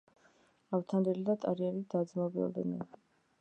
ავთანდილი 0.77 1.25
და 1.27 1.35
ტარიელი 1.43 1.85
დაძმობილდნენ 1.95 2.83